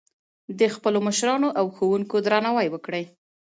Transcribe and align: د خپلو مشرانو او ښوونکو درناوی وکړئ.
د 0.59 0.61
خپلو 0.75 0.99
مشرانو 1.07 1.49
او 1.59 1.65
ښوونکو 1.75 2.15
درناوی 2.25 2.67
وکړئ. 2.71 3.03